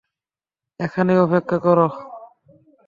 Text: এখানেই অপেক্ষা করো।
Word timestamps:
এখানেই 0.79 1.19
অপেক্ষা 1.19 1.57
করো। 1.57 1.87